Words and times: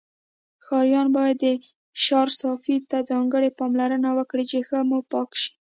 ښاریان 0.65 1.07
باید 1.17 1.37
د 1.43 1.45
شار 2.03 2.27
صفایی 2.41 2.77
ته 2.89 2.97
ځانګړی 3.09 3.49
پاملرنه 3.59 4.09
وکړی 4.17 4.43
چی 4.51 4.59
ښه 4.67 4.77
موپاک 4.91 5.29
شی 5.41 5.51